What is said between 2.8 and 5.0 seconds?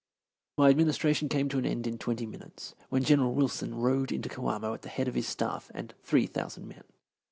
when General Wilson rode into Coamo at the